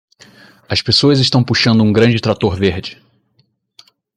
As 0.67 0.81
pessoas 0.81 1.19
estão 1.19 1.43
puxando 1.43 1.81
um 1.83 1.93
grande 1.93 2.19
trator 2.19 2.55
verde. 2.55 2.99